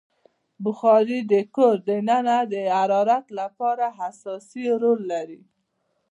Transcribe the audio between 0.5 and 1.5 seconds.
بخاري د